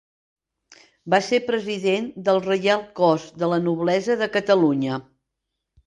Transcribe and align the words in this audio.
Va 1.15 1.19
ser 1.27 1.39
president 1.51 2.09
del 2.29 2.41
Reial 2.47 2.83
Cos 3.03 3.29
de 3.45 3.53
la 3.55 3.63
Noblesa 3.71 4.21
de 4.27 4.33
Catalunya. 4.41 5.03